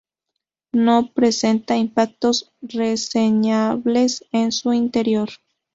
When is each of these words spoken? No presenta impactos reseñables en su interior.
No 0.73 1.11
presenta 1.13 1.77
impactos 1.77 2.51
reseñables 2.63 4.25
en 4.31 4.51
su 4.51 4.73
interior. 4.73 5.29